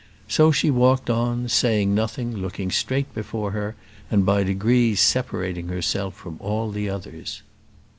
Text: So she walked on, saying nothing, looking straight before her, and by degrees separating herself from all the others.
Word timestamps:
So 0.27 0.51
she 0.51 0.71
walked 0.71 1.11
on, 1.11 1.47
saying 1.47 1.93
nothing, 1.93 2.35
looking 2.35 2.71
straight 2.71 3.13
before 3.13 3.51
her, 3.51 3.75
and 4.09 4.25
by 4.25 4.43
degrees 4.43 4.99
separating 4.99 5.67
herself 5.67 6.15
from 6.15 6.37
all 6.39 6.71
the 6.71 6.89
others. 6.89 7.43